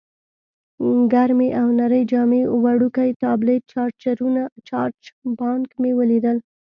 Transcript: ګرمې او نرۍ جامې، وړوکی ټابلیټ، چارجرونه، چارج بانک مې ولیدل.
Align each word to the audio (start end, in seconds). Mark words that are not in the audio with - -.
ګرمې 1.13 1.49
او 1.59 1.67
نرۍ 1.79 2.03
جامې، 2.11 2.41
وړوکی 2.63 3.09
ټابلیټ، 3.21 3.61
چارجرونه، 3.73 4.41
چارج 4.67 5.01
بانک 5.39 5.67
مې 5.81 5.91
ولیدل. 5.99 6.37